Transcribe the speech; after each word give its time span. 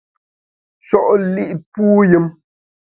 Sho’ 0.85 1.01
li’ 1.33 1.45
puyùm! 1.71 2.25